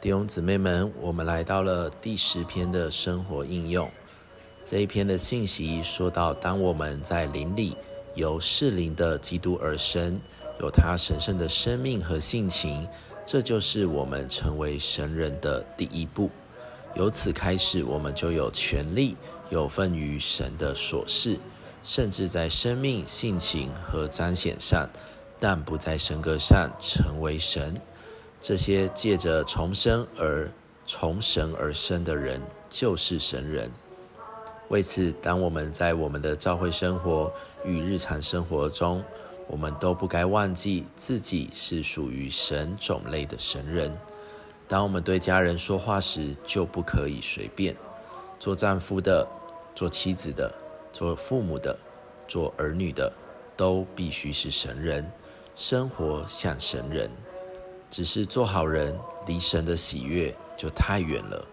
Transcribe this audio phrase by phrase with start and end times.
[0.00, 3.86] 弟兄姊妹们，我们来到了第十篇的生活应用。
[4.64, 7.76] 这一篇的信息说到，当我们在灵里
[8.14, 10.18] 由适灵的基督而生，
[10.58, 12.88] 有他神圣的生命和性情，
[13.26, 16.30] 这就是我们成为神人的第一步。
[16.94, 19.14] 由此开始，我们就有权利
[19.50, 21.38] 有份于神的琐事，
[21.84, 24.88] 甚至在生命、性情和彰显上，
[25.38, 27.78] 但不在神格上成为神。
[28.40, 30.50] 这些借着重生而
[30.86, 33.70] 从神而生的人，就是神人。
[34.68, 37.30] 为此，当我们在我们的教会生活
[37.64, 39.04] 与日常生活中，
[39.46, 43.94] 我们都不该忘记自己是属于神种类的神人。
[44.66, 47.76] 当我们对家人说话时，就不可以随便。
[48.38, 49.26] 做丈夫的、
[49.74, 50.50] 做妻子的、
[50.92, 51.76] 做父母的、
[52.26, 53.12] 做儿女的，
[53.56, 55.04] 都必须是神人，
[55.56, 57.10] 生活像神人。
[57.90, 61.44] 只是做好人，离神的喜悦就太远了。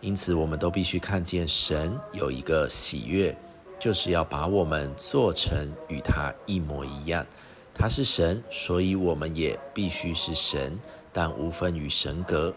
[0.00, 3.36] 因此，我们都必须看见神有一个喜悦，
[3.80, 7.26] 就是要把我们做成与他一模一样。
[7.74, 10.78] 他是神，所以我们也必须是神，
[11.12, 12.52] 但无分于神格。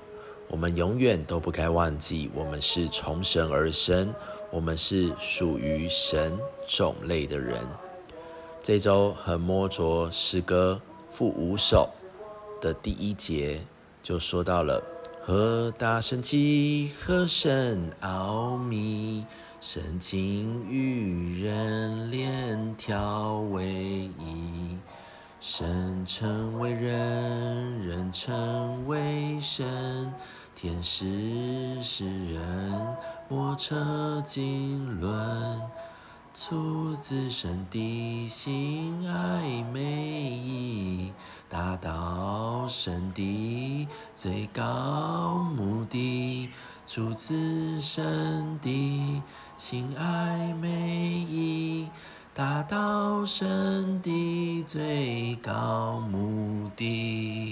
[0.47, 4.13] 我们永远都不该忘记，我们是从神而生，
[4.51, 7.57] 我们是属于神种类的人。
[8.61, 11.89] 这周和摸着诗歌负五首。
[12.61, 13.59] 的第一节
[14.03, 14.81] 就说到了
[15.25, 19.25] 何大神奇，何神奥秘，
[19.59, 24.77] 神经与人连调为一，
[25.39, 30.11] 神成为人，人成为神，
[30.55, 35.61] 天使是人，莫测经纶，
[36.33, 41.13] 出自神的心爱美意。
[41.47, 41.91] 达到
[42.71, 46.49] 神的最高目的，
[46.87, 49.21] 出自神的
[49.57, 50.69] 心爱美
[51.29, 51.89] 意，
[52.33, 57.50] 达到神的最高目的。